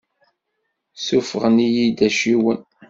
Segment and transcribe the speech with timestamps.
[0.95, 2.59] Ssuffɣen-iyi-d acciwen.